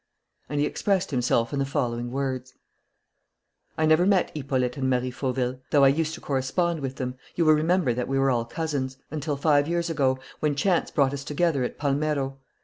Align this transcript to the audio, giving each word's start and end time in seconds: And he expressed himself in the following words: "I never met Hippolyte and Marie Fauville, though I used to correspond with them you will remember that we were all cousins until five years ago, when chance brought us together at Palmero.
And 0.49 0.59
he 0.59 0.65
expressed 0.65 1.11
himself 1.11 1.53
in 1.53 1.59
the 1.59 1.63
following 1.67 2.09
words: 2.09 2.55
"I 3.77 3.85
never 3.85 4.03
met 4.07 4.31
Hippolyte 4.35 4.75
and 4.75 4.89
Marie 4.89 5.11
Fauville, 5.11 5.59
though 5.69 5.83
I 5.83 5.89
used 5.89 6.15
to 6.15 6.19
correspond 6.19 6.79
with 6.79 6.95
them 6.95 7.17
you 7.35 7.45
will 7.45 7.53
remember 7.53 7.93
that 7.93 8.07
we 8.07 8.17
were 8.17 8.31
all 8.31 8.45
cousins 8.45 8.97
until 9.11 9.37
five 9.37 9.67
years 9.67 9.91
ago, 9.91 10.17
when 10.39 10.55
chance 10.55 10.89
brought 10.89 11.13
us 11.13 11.23
together 11.23 11.63
at 11.63 11.77
Palmero. 11.77 12.39